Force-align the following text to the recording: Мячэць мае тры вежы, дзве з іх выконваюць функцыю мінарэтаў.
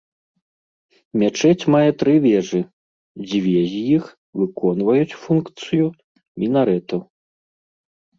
Мячэць 1.23 1.67
мае 1.73 1.89
тры 2.03 2.13
вежы, 2.23 2.61
дзве 3.27 3.61
з 3.73 3.81
іх 3.97 4.03
выконваюць 4.39 5.17
функцыю 5.27 5.85
мінарэтаў. 6.45 6.99